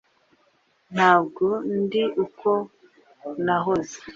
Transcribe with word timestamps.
ntabwo 0.93 1.45
ndi 1.79 2.03
uko 2.23 2.51
nahoze. 3.45 3.97